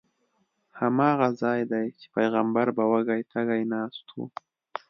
هماغه 0.79 1.29
ځای 1.41 1.59
دی 1.71 1.85
چې 1.99 2.05
پیغمبر 2.15 2.67
به 2.77 2.83
وږی 2.91 3.21
تږی 3.31 3.63
ناست 3.73 4.05
و. 4.13 4.17